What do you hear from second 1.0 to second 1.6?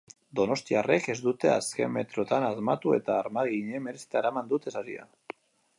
ez dute